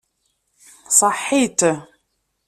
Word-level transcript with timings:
Saḥḥit! 0.97 1.59